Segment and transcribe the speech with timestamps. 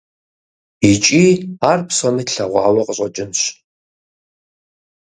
[0.91, 1.25] Икӏи
[1.69, 3.41] ар псоми тлъэгъуауэ къыщӏэкӏынщ.